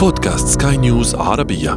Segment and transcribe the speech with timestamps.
[0.00, 1.72] بودكاست سكاي نيوز عربية.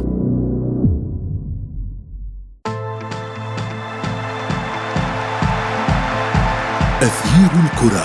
[7.02, 8.04] أثير الكرة.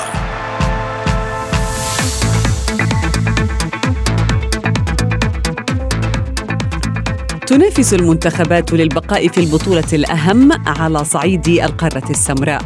[7.47, 12.62] تنافس المنتخبات للبقاء في البطولة الأهم على صعيد القارة السمراء.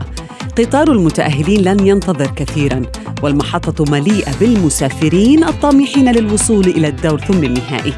[0.58, 2.82] قطار المتأهلين لن ينتظر كثيرا.
[3.24, 7.94] والمحطة مليئة بالمسافرين الطامحين للوصول إلى الدور ثم النهائي.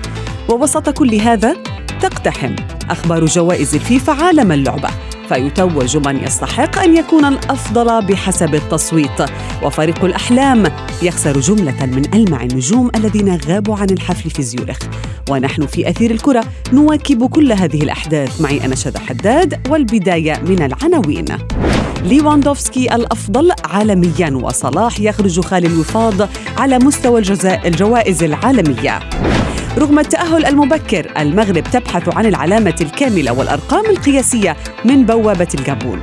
[0.49, 1.55] ووسط كل هذا
[2.01, 2.55] تقتحم
[2.89, 4.89] أخبار جوائز الفيفا عالم اللعبة
[5.29, 9.21] فيتوج من يستحق أن يكون الأفضل بحسب التصويت.
[9.63, 10.63] وفريق الأحلام
[11.01, 14.79] يخسر جملة من ألمع النجوم الذين غابوا عن الحفل في زيورخ.
[15.29, 18.41] ونحن في أثير الكرة نواكب كل هذه الأحداث.
[18.41, 21.25] معي أنا شذى حداد والبداية من العناوين.
[22.05, 28.99] ليواندوفسكي الأفضل عالميا وصلاح يخرج خالي الوفاض على مستوى الجوائز العالمية.
[29.77, 36.01] رغم التأهل المبكر المغرب تبحث عن العلامة الكاملة والأرقام القياسية من بوابة الجابون.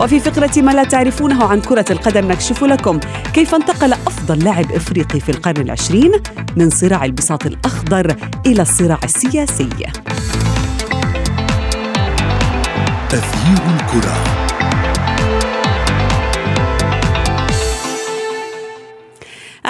[0.00, 3.00] وفي فقرة ما لا تعرفونه عن كرة القدم نكشف لكم
[3.32, 6.12] كيف انتقل أفضل لاعب إفريقي في القرن العشرين
[6.56, 9.68] من صراع البساط الأخضر إلى الصراع السياسي.
[13.12, 14.43] أثير الكرة.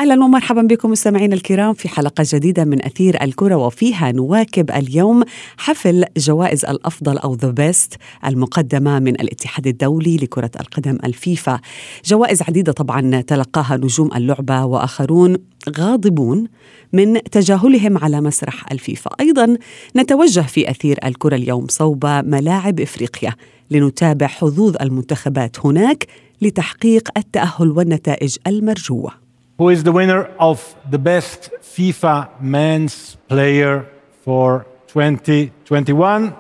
[0.05, 5.23] أهلا ومرحبا بكم مستمعينا الكرام في حلقة جديدة من أثير الكرة وفيها نواكب اليوم
[5.57, 7.95] حفل جوائز الأفضل أو The Best
[8.27, 11.61] المقدمة من الاتحاد الدولي لكرة القدم الفيفا.
[12.05, 15.37] جوائز عديدة طبعا تلقاها نجوم اللعبة وآخرون
[15.79, 16.47] غاضبون
[16.93, 19.11] من تجاهلهم على مسرح الفيفا.
[19.21, 19.57] أيضا
[19.97, 23.33] نتوجه في أثير الكرة اليوم صوب ملاعب إفريقيا
[23.71, 26.07] لنتابع حظوظ المنتخبات هناك
[26.43, 29.23] لتحقيق التأهل والنتائج المرجوة.
[29.59, 33.87] Who is the winner of the best FIFA men's player
[34.23, 36.35] for 2021.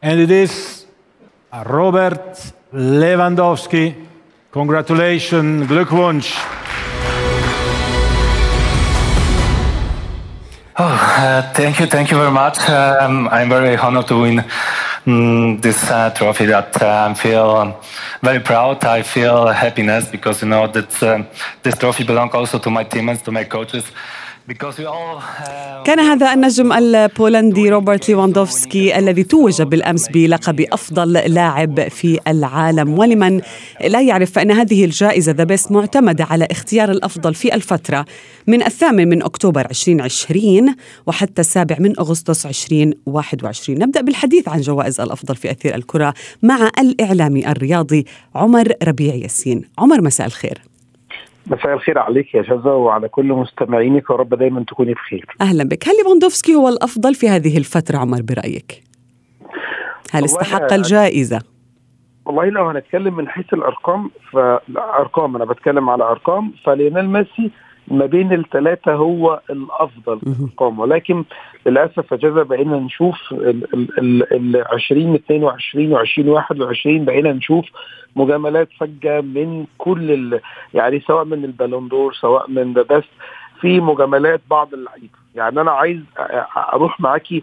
[0.00, 0.86] And it is
[1.52, 4.06] Robert Lewandowski.
[4.50, 6.34] Congratulations, Glückwunsch.
[10.80, 12.56] Oh, uh, thank you, thank you very much.
[12.68, 14.44] Um, I'm very honored to win
[15.08, 16.46] um, this uh, trophy.
[16.46, 17.80] That uh, I feel
[18.22, 18.84] very proud.
[18.84, 21.22] I feel happiness because you know that uh,
[21.62, 23.84] this trophy belongs also to my teammates, to my coaches.
[25.84, 33.40] كان هذا النجم البولندي روبرت ليواندوفسكي الذي توج بالأمس بلقب أفضل لاعب في العالم ولمن
[33.84, 38.04] لا يعرف فان هذه الجائزة The Best معتمدة على اختيار الأفضل في الفترة
[38.46, 40.74] من الثامن من أكتوبر 2020
[41.06, 47.48] وحتى السابع من أغسطس 2021 نبدأ بالحديث عن جوائز الأفضل في أثير الكرة مع الإعلامي
[47.48, 49.64] الرياضي عمر ربيع ياسين.
[49.78, 50.67] عمر مساء الخير.
[51.50, 55.26] مساء الخير عليك يا شذا وعلى كل مستمعينك ورب دايما تكوني بخير.
[55.40, 55.88] أهلا بك.
[55.88, 58.82] هل ليفاندوفسكي هو الأفضل في هذه الفترة عمر برأيك؟
[60.12, 61.40] هل استحق الجائزة؟
[62.26, 67.50] والله لو هنتكلم من حيث الأرقام فارقام أنا بتكلم على أرقام فليونيل ميسي
[67.90, 71.24] ما بين الثلاثة هو الأفضل الأرقام ولكن
[71.66, 77.64] للأسف أجازة بقينا نشوف ال 2022 و 2021 بقينا نشوف
[78.16, 80.40] مجاملات فجة من كل
[80.74, 81.88] يعني سواء من البالون
[82.20, 83.08] سواء من The Best.
[83.60, 85.18] في مجاملات بعض اللعيبة.
[85.34, 86.00] يعني أنا عايز
[86.56, 87.42] أروح معاكي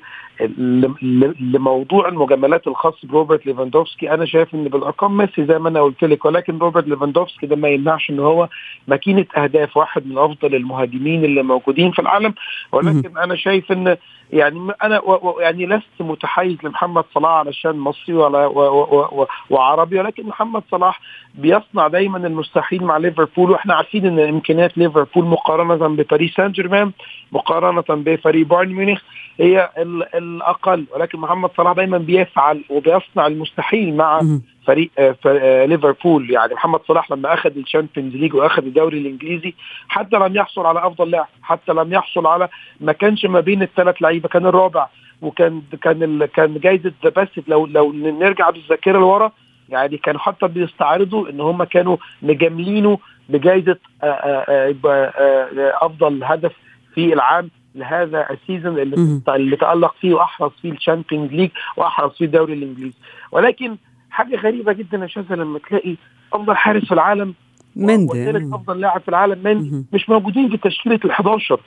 [1.41, 4.13] لموضوع المجاملات الخاص بروبرت ليفاندوفسكي.
[4.13, 7.69] أنا شايف إن بالأرقام ميسي زي ما أنا قلت لك ولكن روبرت ليفاندوفسكي ده ما
[7.69, 8.49] يمنعش إن هو
[8.87, 12.33] ماكينة أهداف واحد من أفضل المهاجمين اللي موجودين في العالم.
[12.71, 13.97] ولكن أنا شايف إن
[14.35, 15.01] يعني أنا
[15.39, 18.45] يعني لست متحيز لمحمد صلاح علشان مصري ولا
[19.49, 20.99] وعربي ولكن محمد صلاح
[21.35, 26.91] بيصنع دايما المستحيل مع ليفربول وإحنا عارفين إن إمكانيات ليفربول مقارنة بباريس سان جيرمان
[27.31, 29.01] مقارنة بفريق بايرن ميونخ
[29.39, 29.69] هي
[30.15, 30.85] الأقل.
[30.95, 34.21] ولكن محمد صلاح دايما بيفعل وبيصنع المستحيل مع
[34.67, 36.31] فريق آه، آه، ليفربول.
[36.31, 39.53] يعني محمد صلاح لما أخذ ال Champions League وأخذ الدوري الإنجليزي
[39.87, 42.49] حتى لم يحصل على أفضل لاعب حتى لم يحصل على
[42.79, 44.87] ما كانش ما بين الثلاث لعيبة كان الرابع.
[45.21, 49.31] وكان كان كان جايزه The Best لو لو نرجع بالذاكرة لورا
[49.69, 52.97] يعني كانوا حتى بيستعرضوا إن هم كانوا مجاملينه
[53.29, 54.75] بجائزة آه،
[55.81, 56.51] أفضل هدف
[56.95, 62.11] في العام لهذا ال season اللي, اللي تألق فيه وأحرز فيه ال Champions League وأحرز
[62.11, 62.97] فيه الدوري الإنجليزي.
[63.31, 63.77] ولكن
[64.15, 65.95] حاجة غريبة جدا يا شاذة لما تلاقي
[66.33, 67.33] أفضل حارس في العالم
[67.75, 71.59] مندي أفضل لاعب في العالم مندي مش موجودين في تشكيلة ال 11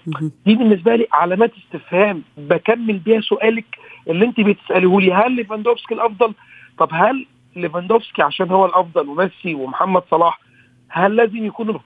[0.47, 2.23] دي بالنسبة لي علامات استفهام.
[2.39, 3.65] بكمل بيها سؤالك
[4.09, 5.12] اللي انت بتساله لي.
[5.12, 6.35] هل ليفاندوفسكي الأفضل؟
[6.79, 10.41] طب هل ليفاندوفسكي عشان هو الأفضل وميسي ومحمد صلاح
[10.89, 11.79] هل لازم يكونوا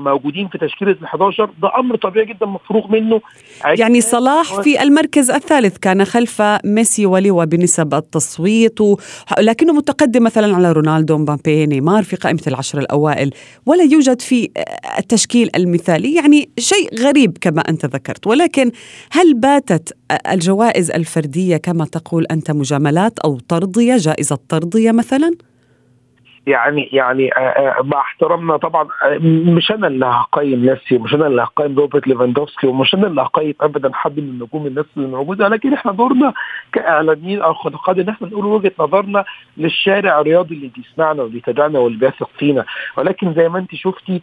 [0.00, 3.20] موجودين في تشكيلة ال 11 ده أمر طبيعي جدا مفروغ منه
[3.64, 8.78] يعني صلاح في المركز الثالث كان خلف ميسي وليوا بنسب التصويت.
[9.38, 13.30] لكنه متقدم مثلا على رونالدو مبابي نيمار في قائمة العشر الأوائل
[13.66, 14.50] ولا يوجد في
[14.98, 18.70] التشكيل المثالي يعني شيء غريب كما أنت ذكرت ولكن
[19.10, 19.96] هل باتت
[20.32, 25.30] الجوائز الفردية كما تقول أنت مجاملات أو ترضيه جائزة ترضيه مثلا؟
[26.50, 29.18] يعني يعني آه، آه، مع احترامنا طبعا آه،
[29.56, 33.54] مش أنا اللي هقيم نفسي ومش أنا اللي هقيم روبرت ليفاندوفسكي ومش أنا اللي هقيم
[33.60, 36.32] ابدا حد من النجوم الناس اللي موجودة لكن إحنا دورنا
[36.72, 39.24] كإعلاميين أو خلقات إن إحنا نقول وجهة نظرنا
[39.56, 42.64] للشارع الرياضي اللي بيسمعنا واللي بيتابعنا واللي بيثق فينا
[42.96, 44.22] ولكن زي ما أنت شفتي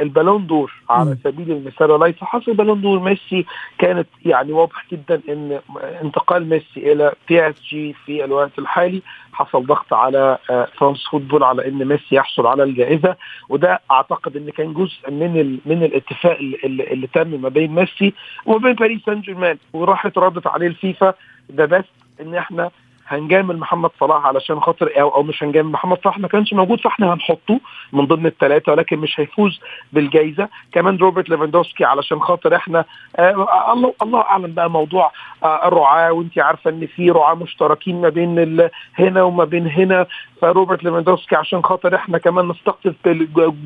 [0.00, 3.46] ال Ballon d'Or على سبيل المثال وليس حصل Ballon d'Or ميسي
[3.78, 5.60] كانت يعني واضح جدا إن
[6.02, 9.02] انتقال ميسي إلى PSG في الوقت الحالي
[9.44, 10.38] حصل ضغط على
[10.78, 13.16] France Football على إن ميسي يحصل على الجائزة.
[13.48, 18.12] وده أعتقد إن كان جزء من من الاتفاق اللي, اللي تم ما بين ميسي
[18.46, 19.58] وما بين باريس سان جيرمان.
[19.72, 21.14] وراحت ردت عليه الفيفا.
[21.50, 21.84] The Best
[22.20, 22.70] إن إحنا
[23.08, 27.14] هنجامل محمد صلاح علشان خاطر أو أو مش هنجامل محمد صلاح ما كانش موجود فاحنا
[27.14, 27.60] هنحطه
[27.92, 29.60] من ضمن الثلاثه ولكن مش هيفوز
[29.92, 32.84] بالجائزه كمان روبرت ليفاندوسكي علشان خاطر إحنا
[33.16, 35.12] آه الله الله أعلم بقى موضوع
[35.44, 38.68] آه الرعاة وانت عارفة إن في رعاة مشتركين ما بين
[38.98, 40.06] هنا وما بين هنا.
[40.40, 42.94] فروبرت ليفاندوسكي عشان خاطر إحنا كمان نستقطب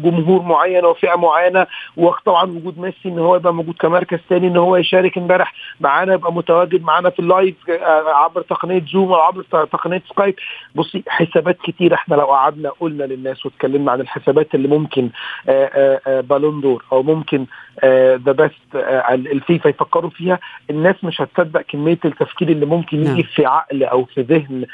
[0.03, 1.67] جمهور معين وفئة معينة.
[1.97, 6.33] وطبعا وجود ميسي إن هو يبقى موجود كمركز ثاني إن هو يشارك امبارح معانا يبقى
[6.33, 10.35] متواجد معانا في ال live آه عبر تقنية زوم أو تقنية سكايب.
[10.75, 15.11] بصي حسابات كتير إحنا لو قعدنا قلنا للناس واتكلمنا عن الحسابات اللي ممكن
[16.07, 17.47] Ballon d'Or أو ممكن
[18.17, 18.75] The Best
[19.11, 20.39] الفيفا يفكروا فيها
[20.71, 24.65] الناس مش هتصدق كمية التفكير اللي ممكن يجي في عقل أو في ذهن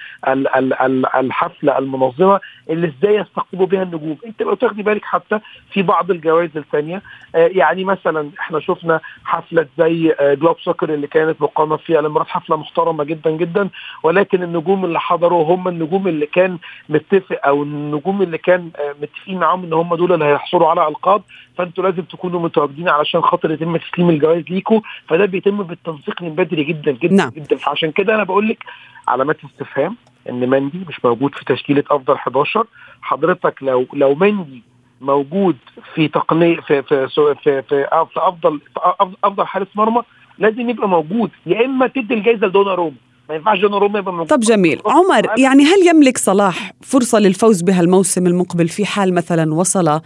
[1.15, 4.17] الحفلة المنظمة اللي إزاي يستقطبوا بها النجوم.
[4.27, 5.41] انت لو تاخدي بالك حتى
[5.73, 7.03] في بعض الجوائز الثانية
[7.35, 13.05] يعني مثلا إحنا شفنا حفلة زي جلوب سوكر اللي كانت مقامة فيها الامارات حفلة محترمة
[13.05, 13.69] جدا جدا
[14.03, 16.59] ولكن النجوم اللي حضروا هم النجوم اللي كان
[16.89, 18.71] متفق أو النجوم اللي كان
[19.03, 21.23] متفقين معاهم إن هم دول اللي هيحصلوا على ألقاب
[21.59, 24.81] فأنتوا لازم تكونوا متواجدين علشان خاطر يتم تسليم الجوائز ليكوا.
[25.09, 27.31] فده بيتم بالتنسيق من بدري جدا جدا نعم.
[27.31, 27.57] جدا.
[27.57, 28.65] فعشان كده أنا بقول لك
[29.09, 29.97] علامات استفهام
[30.29, 32.65] إن مندي مش موجود في تشكيلة أفضل 11
[33.03, 34.63] حضرتك لو لو مندي
[35.01, 35.57] موجود
[35.95, 40.03] في تقنيه في في في, في, في أفضل في أفضل حارس مرمى
[40.39, 41.31] لازم يبقى موجود.
[41.47, 42.97] يا إما تدي الجائزه لدوناروما
[43.33, 44.81] ما ينفعش موجود طب جميل.
[44.87, 50.01] عمر يعني هل يملك صلاح فرصة للفوز بها الموسم المقبل في حال مثلا وصل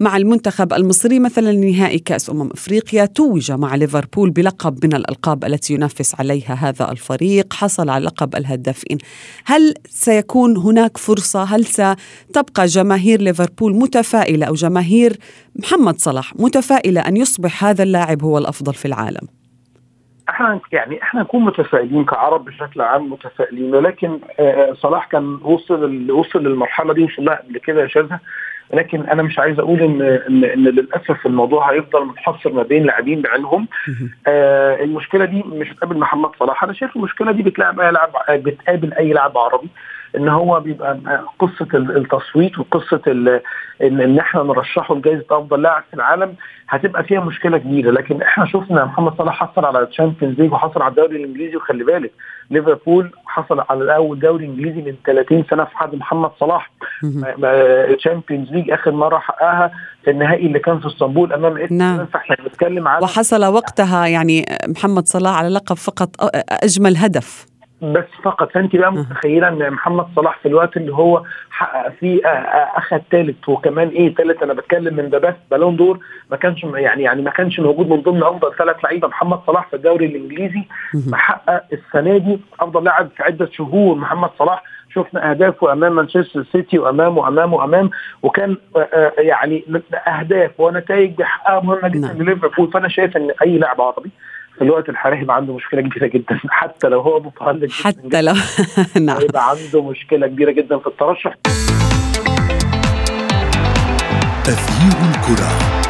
[0.00, 5.74] مع المنتخب المصري مثلا لنهائي كأس أمم أفريقيا توج مع ليفربول بلقب من الألقاب التي
[5.74, 8.98] ينافس عليها هذا الفريق حصل على لقب الهدافين.
[9.44, 15.16] هل سيكون هناك فرصة؟ هل ستبقى جماهير ليفربول متفائلة أو جماهير
[15.56, 19.41] محمد صلاح متفائلة أن يصبح هذا اللاعب هو الأفضل في العالم؟
[20.28, 24.18] إحنا يعني إحنا نكون متفائلين كعرب بشكل عام متفائلين ولكن
[24.72, 28.18] صلاح كان وصل وصل للمرحلة دي وصل لها قبل كده يا شاذة
[28.72, 33.22] لكن أنا مش عايز أقول إن إن, إن للأسف الموضوع هيفضل متحصر ما بين لاعبين
[33.22, 33.68] بعينهم.
[34.26, 36.64] آه المشكلة دي مش بتقابل محمد صلاح.
[36.64, 39.68] أنا شايف المشكلة دي بتلاعب اي لاعب بتقابل أي لاعب عربي.
[40.16, 40.98] إن هو بيبقى
[41.38, 43.40] قصة التصويت وقصة ان
[43.82, 46.34] إن إحنا نرشحه لجائزه أفضل لاعب في العالم
[46.68, 47.90] هتبقى فيها مشكلة كبيرة.
[47.90, 52.12] لكن إحنا شفنا محمد صلاح حصل على Champions League وحصل على الدوري الإنجليزي وخلي بالك
[52.50, 56.70] ليفربول حصل على الأول دوري إنجليزي من 30 سنة في عهد محمد صلاح.
[57.98, 59.70] Champions League آخر مرة حققها
[60.04, 62.06] في النهائي اللي كان في إسطنبول أمام نعم.
[62.06, 66.08] فإحنا بنتكلم على وحصل وقتها يعني محمد صلاح على لقب فقط
[66.62, 67.51] أجمل هدف.
[67.82, 68.52] بس فقط.
[68.52, 72.20] فأنت بقى متخيلة إن محمد صلاح في الوقت اللي هو حقق فيه
[72.76, 75.98] أخذ ثالث وكمان إيه ثالث أنا بتكلم من The Best Ballon d'Or
[76.30, 79.76] ما كانش يعني يعني ما كانش موجود من ضمن أفضل ثلاث لعيبة محمد صلاح في
[79.76, 80.62] الدوري الإنجليزي.
[80.94, 84.62] محقق السنة دي أفضل لاعب في عدة شهور محمد صلاح.
[84.94, 87.90] شفنا أهدافه أمام مانشستر سيتي وامام وامام وامام
[88.22, 88.56] وكان
[89.18, 89.64] يعني
[90.08, 92.70] أهداف ونتائج بيحققها مهمة جدا لليفربول.
[92.70, 94.10] فأنا شايف إن أي لاعب عربي
[94.58, 96.40] في الوقت الحالي هيبقى عنده مشكلة كبيرة جدا.
[96.60, 98.34] حتى لو هو متالق حتى لو
[99.06, 99.16] نعم.
[99.20, 101.34] هيبقى عنده مشكلة كبيرة جدا في الترشح.
[104.44, 105.81] تغيير الكرة.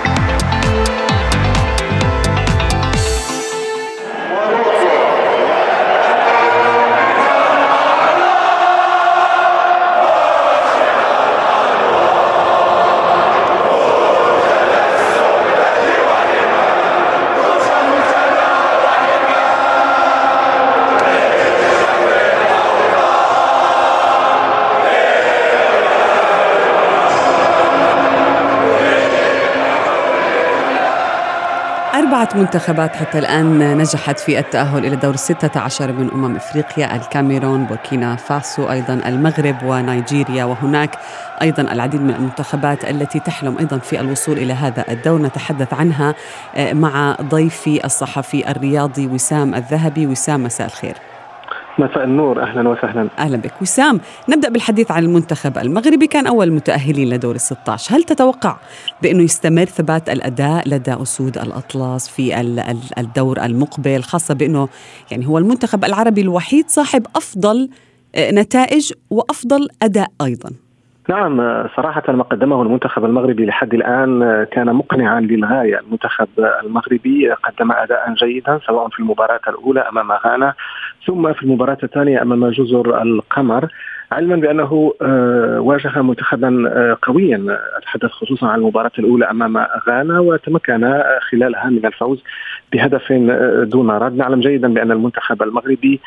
[32.36, 38.16] منتخبات حتى الآن نجحت في التأهل إلى دور الستة عشر من أمم إفريقيا الكاميرون بوركينا
[38.16, 40.44] فاسو أيضا المغرب ونيجيريا.
[40.44, 40.98] وهناك
[41.42, 45.22] أيضا العديد من المنتخبات التي تحلم أيضا في الوصول إلى هذا الدور.
[45.22, 46.14] نتحدث عنها
[46.56, 50.06] آه، مع ضيفي الصحفي الرياضي وسام الذهبي.
[50.06, 51.11] وسام مساء الخير.
[51.78, 53.08] مساء النور أهلا وسهلا.
[53.18, 53.62] أهلا بك.
[53.62, 58.56] وسام نبدأ بالحديث عن المنتخب المغربي كان أول المتاهلين لدور ال 16 هل تتوقع
[59.02, 62.40] بأنه يستمر ثبات الأداء لدى أسود الأطلس في
[62.98, 64.68] الدور المقبل خاصة بأنه
[65.10, 67.68] يعني هو المنتخب العربي الوحيد صاحب أفضل
[68.14, 70.50] آه، نتائج وأفضل أداء أيضا؟
[71.08, 75.80] نعم صراحة ما قدمه المنتخب المغربي لحد الآن كان مقنعا للغاية.
[75.80, 76.28] المنتخب
[76.64, 80.54] المغربي قدم أداء جيدا سواء في المباراة الأولى أمام غانا
[81.06, 83.68] ثم في المباراة الثانية أمام جزر القمر
[84.12, 91.02] علما بأنه آه، واجه منتخبا آه، قويا أتحدث خصوصا عن المباراة الأولى أمام غانا وتمكن
[91.30, 92.22] خلالها من الفوز
[92.72, 94.16] بهدف آه، دون رد.
[94.16, 96.00] نعلم جيدا بأن المنتخب المغربي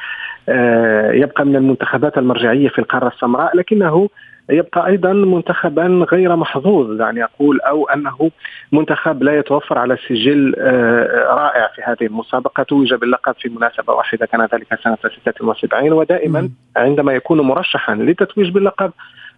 [1.13, 4.09] يبقى من المنتخبات المرجعية في القارة السمراء لكنه
[4.49, 8.31] يبقى أيضا منتخبا غير محظوظ يعني أقول أو أنه
[8.71, 12.63] منتخب لا يتوفر على سجل آه، رائع في هذه المسابقة.
[12.63, 18.91] توج باللقب في مناسبة واحدة كان ذلك سنة 76 ودائما عندما يكون مرشحا للتتويج باللقب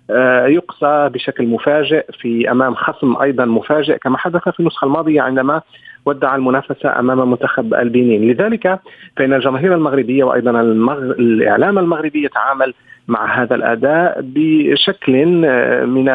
[0.09, 5.61] آه، يقصى بشكل مفاجئ في أمام خصم أيضا مفاجئ كما حدث في النسخة الماضية عندما
[6.07, 8.79] ودع المنافسة أمام منتخب البنين، لذلك
[9.17, 10.97] فإن الجماهير المغربية وأيضا المغ...
[10.97, 12.73] الإعلام المغربي يتعامل
[13.07, 16.09] مع هذا الأداء بشكل آه، من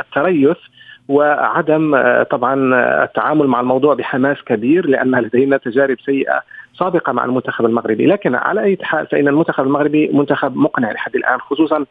[0.00, 0.56] التريث
[1.08, 2.54] وعدم آه، طبعا
[3.04, 6.42] التعامل مع الموضوع بحماس كبير لأن لدينا تجارب سيئة
[6.78, 11.40] سابقة مع المنتخب المغربي، لكن على أي حال فإن المنتخب المغربي منتخب مقنع لحد الآن
[11.40, 11.84] خصوصا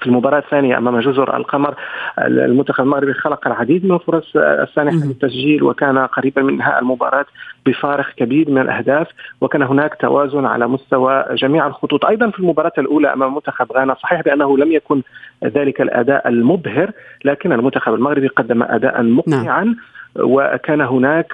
[0.00, 1.74] في المباراة الثانية أمام جزر القمر
[2.18, 7.26] المنتخب المغربي خلق العديد من الفرص السانحة للتسجيل وكان قريبا من انهاء المباراة
[7.66, 9.06] بفارق كبير من الأهداف
[9.40, 12.04] وكان هناك توازن على مستوى جميع الخطوط.
[12.04, 15.02] أيضا في المباراة الأولى أمام منتخب غانا صحيح بأنه لم يكن
[15.44, 16.90] ذلك الأداء المبهر
[17.24, 19.64] لكن المنتخب المغربي قدم أداء مقنعا.
[19.64, 19.76] نعم.
[20.18, 21.32] وكان هناك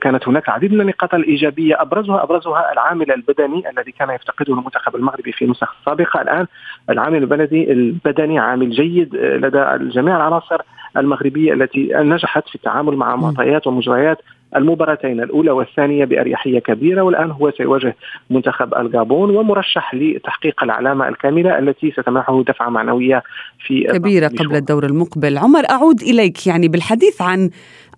[0.00, 5.32] كانت هناك العديد من النقاط الإيجابية أبرزها أبرزها العامل البدني الذي كان يفتقده المنتخب المغربي
[5.32, 6.22] في نسخ سابقة.
[6.22, 6.46] الآن
[6.90, 10.60] العامل البلدي البدني عامل جيد لدى جميع العناصر
[10.96, 14.18] المغربية التي نجحت في التعامل مع معطيات ومجريات
[14.56, 17.96] المباراتين الأولى والثانية بأريحية كبيرة والآن هو سيواجه
[18.30, 23.22] منتخب الغابون ومرشح لتحقيق العلامة الكاملة التي ستمنحه دفعة معنوية
[23.66, 25.38] في كبيرة قبل الدور المقبل.
[25.38, 27.50] عمر أعود إليك يعني بالحديث عن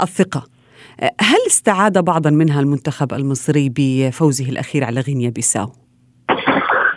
[0.02, 0.42] الثقة.
[1.20, 5.66] هل استعاد بعضا منها المنتخب المصري بفوزه الأخير على غينيا بيساو؟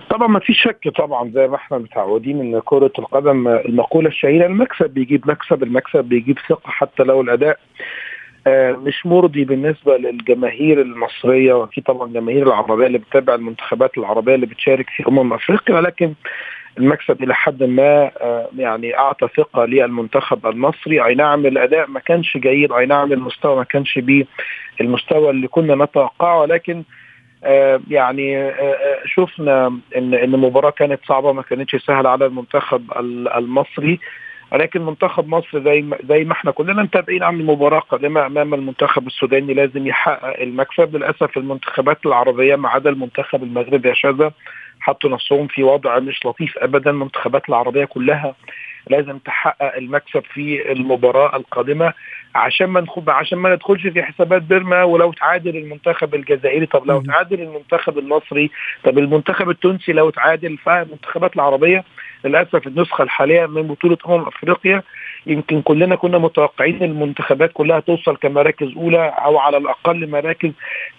[0.09, 4.89] طبعا ما في شك طبعا زي ما إحنا متعودين إن كرة القدم المقولة الشهيرة المكسب
[4.89, 7.55] بيجيب مكسب المكسب بيجيب ثقة حتى لو الأداء آه،
[8.47, 14.89] مش مرضي بالنسبة للجماهير المصرية وفي طبعا الجماهير العربية اللي بتتابع المنتخبات العربية اللي بتشارك
[14.89, 16.13] في أمم أفريقيا ولكن
[16.77, 21.05] المكسب إلى حد ما آه، يعني أعطى ثقة للمنتخب المصري.
[21.05, 23.99] أي نعم الأداء ما كانش جيد أي نعم المستوى ما كانش
[24.79, 26.83] بالمستوى اللي كنا نتوقعه ولكن
[27.43, 28.51] آه، يعني
[29.05, 32.91] شفنا إن إن المباراه كانت صعبة ما كانتش سهلة على المنتخب
[33.37, 33.99] المصري.
[34.51, 39.07] ولكن منتخب مصر زي ما زي ما إحنا كلنا متابعين عن المباراه قادمه أمام المنتخب
[39.07, 40.95] السوداني لازم يحقق المكسب.
[40.95, 44.31] للأسف المنتخبات العربية ما عدا المنتخب المغربي يا شاذة
[44.79, 46.89] حطوا نفسهم في وضع مش لطيف ابدا.
[46.91, 48.35] المنتخبات العربية كلها
[48.89, 51.93] لازم تحقق المكسب في المباراة القادمة.
[52.35, 54.83] عشان ما ندخل عشان ما ندخلش في حسابات بيرما.
[54.83, 58.51] ولو تعادل المنتخب الجزائري طب لو تعادل المنتخب المصري
[58.83, 61.83] طب المنتخب التونسي لو تعادل فالمنتخبات العربية
[62.25, 64.83] للأسف النسخة الحالية من بطولة أمم أفريقيا
[65.27, 70.51] يمكن كلنا كنا متوقعين المنتخبات كلها توصل كمراكز أولى أو على الأقل مراكز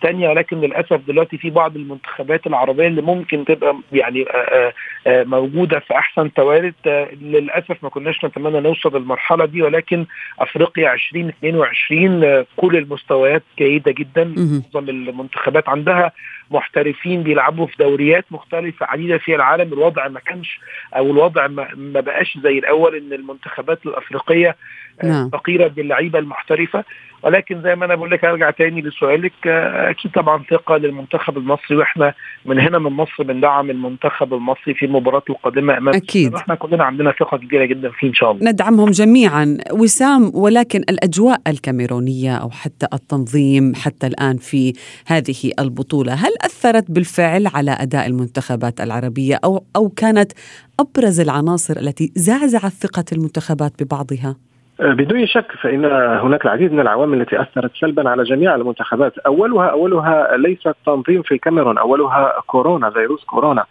[0.03, 4.37] ثانية ولكن للأسف دلوقتي في بعض المنتخبات العربية اللي ممكن تبقى يعني آآ
[4.67, 4.73] آآ
[5.07, 6.75] موجودة في أحسن توارد.
[7.23, 10.07] للأسف ما كناش نتمنى نوصل للمرحلة دي ولكن
[10.39, 14.25] أفريقيا 2022 كل المستويات جيدة جدا.
[14.25, 16.13] معظم المنتخبات عندها
[16.51, 19.73] محترفين بيلعبوا في دوريات مختلفة عديدة في العالم.
[19.73, 20.61] الوضع ما كانش
[20.97, 24.57] أو الوضع ما بقاش زي الأول إن المنتخبات الأفريقية
[25.03, 25.31] آه، نعم.
[25.31, 26.85] فقيرة باللعيبة المحترفة.
[27.23, 29.33] ولكن زي ما أنا بقول لك ارجع تاني لسؤالك.
[29.47, 32.15] آه، أكيد طبعا ثقة للمنتخب المصري وإحنا
[32.47, 36.35] من هنا من مصر بندعم المنتخب المصري في المباراه القادمة أمام أكيد.
[36.35, 38.51] إحنا كلنا عندنا ثقة كبيرة جدا فيه إن شاء الله.
[38.51, 39.59] ندعمهم جميعا.
[39.73, 44.73] وسام ولكن الأجواء الكاميرونية أو حتى التنظيم حتى الآن في
[45.07, 50.33] هذه البطولة هل أثرت بالفعل على أداء المنتخبات العربية؟ أو أو كانت
[50.81, 54.37] أبرز العناصر التي زعزعت ثقة المنتخبات ببعضها؟
[54.83, 55.85] بدون شك فإن
[56.25, 59.19] هناك العديد من العوامل التي أثرت سلبا على جميع المنتخبات.
[59.19, 63.65] أولها أولها ليس التنظيم في الكاميرون أولها كورونا فيروس كورونا.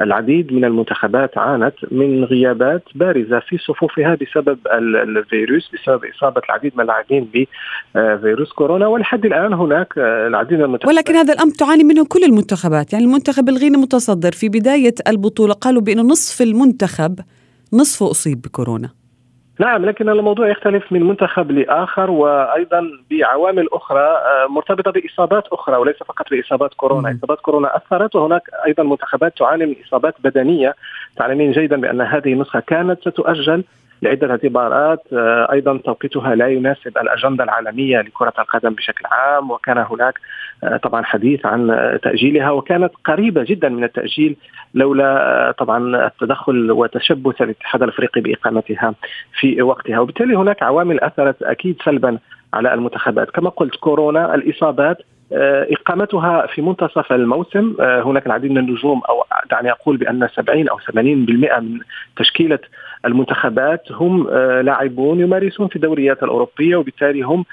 [0.00, 6.80] العديد من المنتخبات عانت من غيابات بارزة في صفوفها بسبب الفيروس بسبب إصابة العديد من
[6.80, 7.48] اللاعبين
[7.94, 8.86] بفيروس كورونا.
[8.86, 10.94] ولحد الآن هناك العديد من المنتخبات.
[10.94, 12.92] ولكن هذا الأمر تعاني منه كل المنتخبات.
[12.92, 15.54] يعني المنتخب الغيني متصدر في بداية البطولة.
[15.54, 17.20] قالوا بأنه نصف المنتخب
[17.72, 18.88] نصفه أصيب بكورونا.
[19.58, 25.96] نعم لكن الموضوع يختلف من منتخب لآخر وأيضا بعوامل أخرى آه، مرتبطة بإصابات أخرى وليس
[25.96, 30.74] فقط بإصابات كورونا، إصابات كورونا أثرت وهناك أيضا منتخبات تعاني من إصابات بدنية،
[31.16, 33.64] تعلمين جيدا بأن هذه النسخة كانت ستؤجل
[34.02, 40.20] لعدة اعتبارات آه، أيضا توقيتها لا يناسب الأجندة العالمية لكرة القدم بشكل عام وكان هناك
[40.64, 41.68] آه، طبعا حديث عن
[42.02, 44.36] تأجيلها وكانت قريبة جدا من التأجيل
[44.74, 48.94] لولا آه، طبعا التدخل وتشبث الاتحاد الأفريقي بإقامتها
[49.40, 49.98] في وقتها.
[49.98, 52.18] وبالتالي هناك عوامل أثرت أكيد سلبا
[52.54, 53.30] على المنتخبات.
[53.30, 57.74] كما قلت كورونا الإصابات آه، إقامتها في منتصف الموسم.
[57.80, 61.80] آه، هناك العديد من النجوم أو دعني أقول بأن 70 أو 80% من
[62.16, 62.58] تشكيلة
[63.04, 64.30] المنتخبات هم
[64.60, 67.44] لاعبون يمارسون في الدوريات الأوروبية وبالتالي هم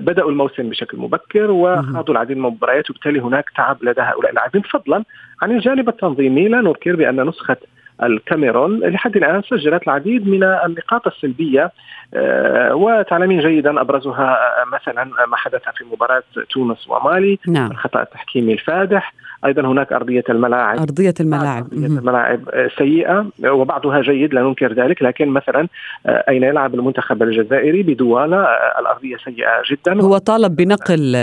[0.00, 4.62] بدأوا الموسم بشكل مبكر وخاضوا العديد من المباريات وبالتالي هناك تعب لدى هؤلاء اللاعبين.
[4.62, 5.04] فضلا
[5.42, 7.56] عن الجانب التنظيمي لا ننكر بأن نسخة
[8.02, 11.72] الكاميرون لحد الآن سجلت العديد من النقاط السلبية
[12.14, 14.38] آه، وتعلمين جيدا أبرزها
[14.72, 17.70] مثلا ما حدث في مباراة تونس ومالي نعم.
[17.70, 20.78] الخطأ التحكيمي الفادح أيضا هناك أرضية الملاعب.
[20.78, 21.64] أرضية الملاعب.
[21.72, 25.68] أرضية الملاعب سيئة وبعضها جيد لا ننكر ذلك لكن مثلا
[26.06, 30.02] آه، أين يلعب المنتخب الجزائري؟ بدوالة آه، الأرضية سيئة جدا.
[30.02, 31.16] هو طالب بنقل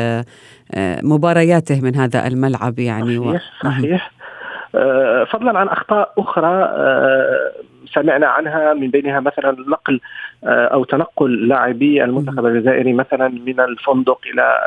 [1.04, 3.70] مبارياته من هذا الملعب يعني صحيح, و...
[3.70, 4.12] صحيح.
[4.76, 7.52] آه، فضلا عن أخطاء أخرى آه،
[7.94, 10.00] سمعنا عنها من بينها مثلا نقل
[10.44, 14.60] آه، أو تنقل لاعبي المنتخب الجزائري مثلا من الفندق إلى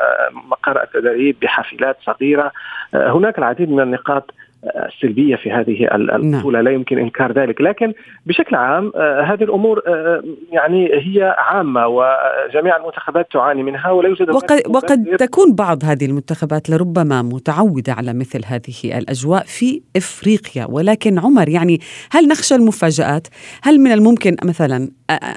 [0.51, 2.51] مقر التدريب بحافلات صغيرة.
[2.93, 4.31] هناك العديد من النقاط
[4.65, 6.65] السلبية في هذه البطوله نعم.
[6.65, 7.61] لا يمكن إنكار ذلك.
[7.61, 7.93] لكن
[8.25, 14.29] بشكل عام آه، هذه الأمور آه، يعني هي عامة وجميع المنتخبات تعاني منها ولا يوجد
[14.29, 20.65] وقد, وقد تكون بعض هذه المنتخبات لربما متعودة على مثل هذه الأجواء في إفريقيا.
[20.69, 21.79] ولكن عمر يعني
[22.11, 23.27] هل نخشى المفاجآت؟
[23.63, 24.89] هل من الممكن مثلا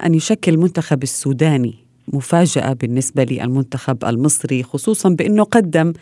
[0.07, 5.93] أن يشكل المنتخب السوداني مفاجأة بالنسبة للمنتخب المصري خصوصا بأنه قدم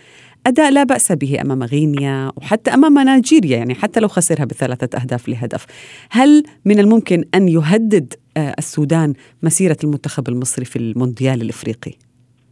[0.46, 5.28] أداء لا بأس به أمام غينيا وحتى أمام نيجيريا يعني حتى لو خسرها بثلاثة أهداف
[5.28, 5.66] لهدف
[6.10, 11.92] هل من الممكن أن يهدد آه، السودان مسيرة المنتخب المصري في المونديال الإفريقي؟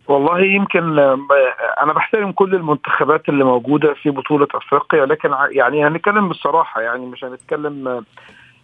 [0.09, 1.19] والله يمكن آه،
[1.83, 7.25] أنا بحترم كل المنتخبات اللي موجودة في بطولة أفريقيا لكن يعني هنتكلم بالصراحه يعني مش
[7.25, 8.03] هنتكلم آه،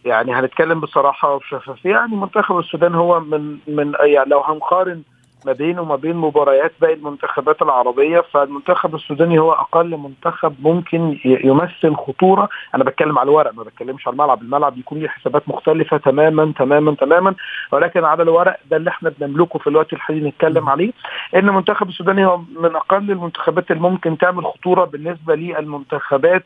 [0.05, 5.03] يعني هنتكلم بصراحة وبشفافيه يعني منتخب السودان هو من من يعني لو هنقارن
[5.47, 11.95] ما بينه وما بين مباريات باقي المنتخبات العربية فالمنتخب السوداني هو أقل منتخب ممكن يمثل
[11.95, 12.49] خطورة.
[12.75, 14.43] أنا بتكلم على الورق ما بتكلمش على الملعب.
[14.43, 17.35] الملعب يكون له حسابات مختلفة تماما تماما تماما.
[17.73, 20.93] ولكن على الورق ده اللي إحنا بنملكه في الوقت الحالي نتكلم عليه
[21.35, 26.45] إن المنتخب السوداني هو من أقل المنتخبات اللي ممكن تعمل خطورة بالنسبة للمنتخبات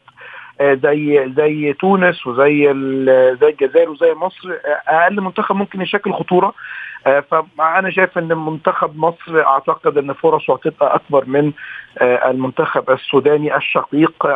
[0.60, 2.64] آه، زي زي تونس وزي
[3.40, 4.50] زي الجزائر وزي مصر.
[4.50, 6.54] آه، أقل منتخب ممكن يشكل خطورة.
[7.04, 11.52] فأنا شايف إن منتخب مصر أعتقد إن فرصه هتبقى أكبر من
[12.02, 14.26] المنتخب السوداني الشقيق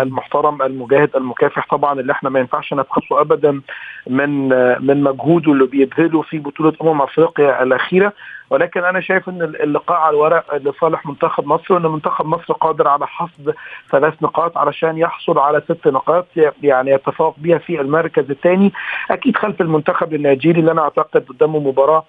[0.00, 3.60] المحترم المجاهد المكافح طبعا اللي إحنا ما ينفعش نبخسه ابدا
[4.06, 4.48] من
[4.86, 8.12] من مجهوده اللي بيبذله في بطولة أمم أفريقيا الأخيرة.
[8.50, 13.06] ولكن أنا شايف إن اللقاء على الورق لصالح منتخب مصر وإن منتخب مصر قادر على
[13.06, 13.54] حصد
[13.90, 16.26] ثلاث نقاط علشان يحصل على ست نقاط
[16.62, 18.72] يعني يتفوق بها في المركز الثاني.
[19.10, 22.04] أكيد خلف المنتخب النيجيري اللي أنا أعتقد قدامه مباراة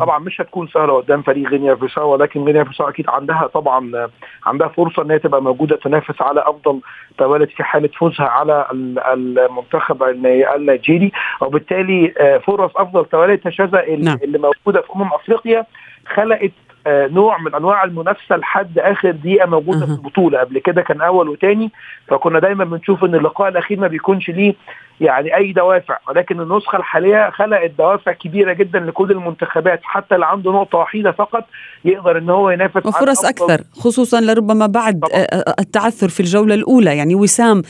[0.00, 4.08] طبعا مش هتكون سهلة قدام فريق غينيا بيساو ولكن غينيا بيساو أكيد عندها طبعا
[4.46, 6.80] عندها فرصة إن هي تبقى موجودة تنافس على أفضل
[7.18, 14.18] توالد في حالة فوزها على المنتخب النيجيري وبالتالي آه، فرص أفضل توالد تشاذا نعم.
[14.22, 15.66] اللي موجودة في أمم أفريقيا
[16.14, 16.52] خلقت
[16.86, 20.38] نوع من أنواع المنافسة لحد آخر دقيقة موجودة في البطولة.
[20.38, 21.70] قبل كده كان أول وثاني
[22.08, 24.54] فكنا دايما بنشوف إن اللقاء الأخير ما بيكونش ليه
[25.00, 30.52] يعني أي دوافع ولكن النسخة الحالية خلقت دوافع كبيرة جدا لكل المنتخبات حتى اللي عنده
[30.52, 31.44] نقطة وحيدة فقط
[31.84, 35.20] يقدر إن هو ينافس وفرص أكثر خصوصا لربما بعد طبعا.
[35.20, 36.96] آه، آه، التعثر في الجولة الأولى.
[36.96, 37.62] يعني وسام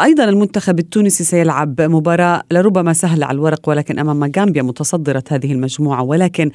[0.00, 6.02] أيضا المنتخب التونسي سيلعب مباراة لربما سهلة على الورق ولكن أمام غامبيا متصدرة هذه المجموعة
[6.02, 6.50] ولكن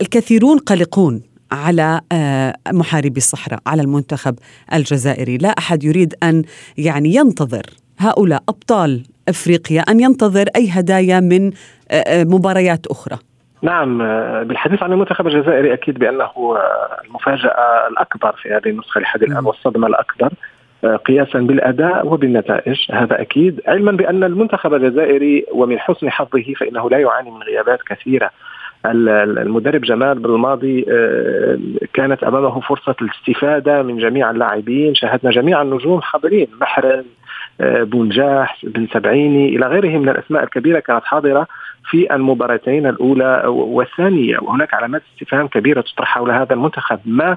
[0.00, 1.22] الكثيرون قلقون
[1.52, 4.34] على آه، محاربي الصحراء على المنتخب
[4.74, 5.36] الجزائري.
[5.36, 6.42] لا أحد يريد أن
[6.78, 7.62] يعني ينتظر
[7.98, 11.46] هؤلاء أبطال إفريقيا أن ينتظر أي هدايا من
[11.90, 13.18] آه، آه، مباريات أخرى.
[13.62, 13.98] نعم
[14.44, 16.30] بالحديث عن المنتخب الجزائري أكيد بأنه
[17.04, 20.32] المفاجأة الأكبر في هذه النسخة لحد الآن والصدمة الأكبر
[21.06, 22.76] قياسا بالأداء وبالنتائج.
[22.90, 23.60] هذا أكيد.
[23.68, 28.30] علما بأن المنتخب الجزائري ومن حسن حظه فإنه لا يعاني من غيابات كثيرة
[28.86, 31.58] المدرب جمال بالماضي آه،
[31.92, 37.04] كانت أمامه فرصة الاستفادة من جميع اللاعبين شاهدنا جميع النجوم حاضرين محرز
[37.60, 41.46] آه، بونجاح بن سبعيني إلى غيره من الأسماء الكبيرة كانت حاضرة
[41.90, 44.38] في المباراتين الأولى والثانية.
[44.38, 47.00] وهناك علامات استفهام كبيرة تطرح حول هذا المنتخب.
[47.04, 47.36] ما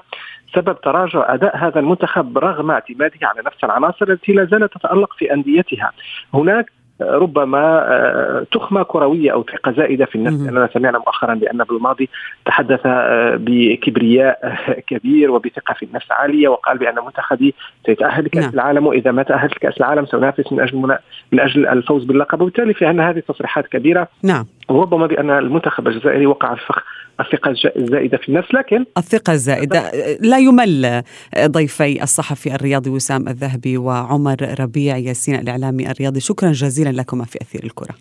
[0.56, 5.34] سبب تراجع أداء هذا المنتخب رغم اعتماده على نفس العناصر التي لا زالت تتألق في
[5.34, 5.92] أنديتها؟
[6.34, 10.42] هناك ربما آه، تخمة كروية أو ثقة زائدة في النفس.
[10.42, 12.10] لأننا سمعنا مؤخرا بأن بالماضي
[12.46, 14.58] تحدث آه، بكبرياء
[14.88, 17.54] كبير وبثقة في النفس عالية وقال بأن منتخبي
[17.86, 18.54] سيتأهل لكأس نعم.
[18.54, 20.98] العالم وإذا ما تاهلت لكاس العالم سننافس من أجل
[21.32, 22.42] من أجل الفوز باللقب.
[22.42, 24.08] وبالتالي في ان هذه تصريحات كبيرة.
[24.24, 24.46] نعم.
[24.70, 26.84] وربما بأن المنتخب الجزائري وقع في فخ
[27.20, 31.04] الثقة الزائدة في النفس لكن الثقة الزائدة لا يمل
[31.46, 36.20] ضيفي الصحفي الرياضي وسام الذهبي وعمر ربيع ياسين الإعلامي الرياضي.
[36.20, 37.96] شكرا جزيلا لكما في أثير الكرة.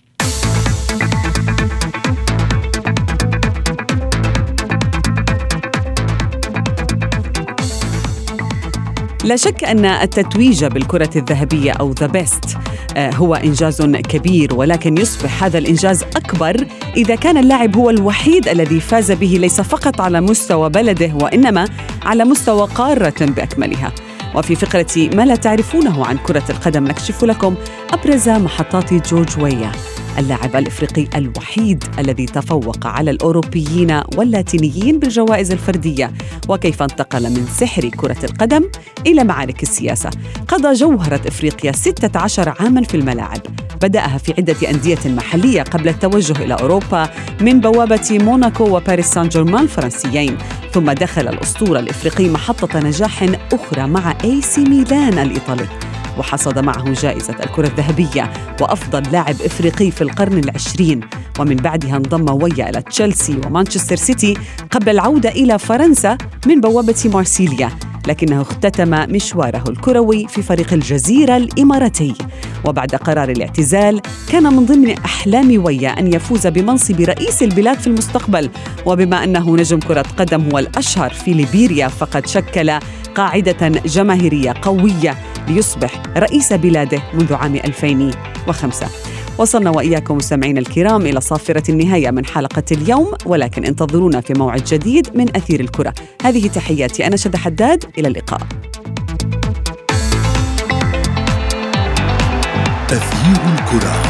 [9.26, 12.58] لا شك أن التتويج بالكرة الذهبية أو The Best
[12.96, 19.12] هو إنجاز كبير ولكن يصبح هذا الإنجاز أكبر إذا كان اللاعب هو الوحيد الذي فاز
[19.12, 21.68] به ليس فقط على مستوى بلده وإنما
[22.02, 23.92] على مستوى قارة بأكملها.
[24.34, 27.54] وفي فقرة ما لا تعرفونه عن كرة القدم نكشف لكم
[27.92, 29.72] أبرز محطات جورج ويا
[30.18, 36.12] اللاعب الإفريقي الوحيد الذي تفوق على الأوروبيين واللاتينيين بالجوائز الفردية.
[36.48, 38.62] وكيف انتقل من سحر كرة القدم
[39.06, 40.10] إلى معارك السياسة.
[40.48, 43.40] قضى جوهرة إفريقيا 16 عاما في الملاعب.
[43.82, 49.62] بدأها في عدة أندية محلية قبل التوجه إلى أوروبا من بوابة موناكو وباريس سان جيرمان
[49.62, 50.36] الفرنسيين
[50.72, 55.66] ثم دخل الأسطورة الإفريقي محطة نجاح أخرى مع أي سي ميلان الإيطالي.
[56.18, 61.00] وحصد معه جائزة الكرة الذهبية وأفضل لاعب إفريقي في القرن العشرين.
[61.38, 64.34] ومن بعدها انضم ويا إلى تشيلسي ومانشستر سيتي
[64.70, 67.70] قبل العودة إلى فرنسا من بوابة مارسيليا
[68.08, 72.14] لكنه اختتم مشواره الكروي في فريق الجزيرة الإماراتي.
[72.64, 74.00] وبعد قرار الاعتزال
[74.32, 78.50] كان من ضمن أحلام ويا أن يفوز بمنصب رئيس البلاد في المستقبل.
[78.86, 82.78] وبما أنه نجم كرة قدم هو الأشهر في ليبيريا فقد شكل
[83.16, 88.86] قاعدة جماهيرية قوية ليصبح رئيس بلاده منذ عام 2005
[89.38, 95.16] وصلنا وإياكم مستمعينا الكرام إلى صافرة النهاية من حلقة اليوم ولكن انتظرونا في موعد جديد
[95.16, 95.94] من أثير الكرة.
[96.22, 98.40] هذه تحياتي أنا شد حداد إلى اللقاء.
[102.88, 104.05] تغيير الكرة.